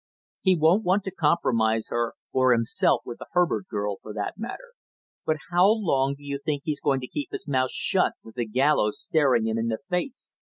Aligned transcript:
He 0.41 0.55
won't 0.57 0.83
want 0.83 1.03
to 1.03 1.11
compromise 1.11 1.89
her, 1.91 2.15
or 2.31 2.53
himself 2.53 3.01
with 3.05 3.19
the 3.19 3.27
Herbert 3.33 3.67
girl, 3.67 3.97
for 4.01 4.15
that 4.15 4.33
matter; 4.35 4.71
but 5.27 5.37
how 5.51 5.67
long 5.69 6.15
do 6.15 6.23
you 6.23 6.39
think 6.43 6.63
he's 6.65 6.81
going 6.81 7.01
to 7.01 7.07
keep 7.07 7.29
his 7.31 7.47
mouth 7.47 7.69
shut 7.71 8.13
with 8.23 8.33
the 8.33 8.47
gallows 8.47 8.99
staring 8.99 9.45
him 9.45 9.59
in 9.59 9.67
the 9.67 9.77
face? 9.91 10.33